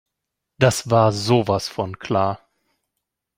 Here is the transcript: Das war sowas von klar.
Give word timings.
Das 0.57 0.89
war 0.89 1.11
sowas 1.11 1.69
von 1.69 1.99
klar. 1.99 2.39